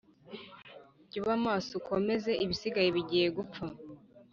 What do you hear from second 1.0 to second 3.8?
Jya uba maso ukomeze ibisigaye bigiye gupfa,